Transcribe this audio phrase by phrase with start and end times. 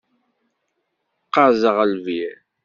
[1.27, 2.35] Qqazeɣ lbir.